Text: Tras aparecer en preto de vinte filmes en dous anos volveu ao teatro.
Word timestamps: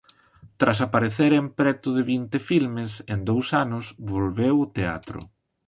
Tras 0.59 0.79
aparecer 0.87 1.31
en 1.41 1.47
preto 1.59 1.89
de 1.97 2.03
vinte 2.13 2.37
filmes 2.49 2.91
en 3.13 3.19
dous 3.29 3.47
anos 3.63 3.85
volveu 4.11 4.55
ao 4.59 4.71
teatro. 4.77 5.19